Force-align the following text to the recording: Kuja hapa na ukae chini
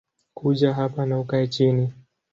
Kuja 0.33 0.73
hapa 0.73 1.05
na 1.05 1.19
ukae 1.19 1.47
chini 1.47 1.93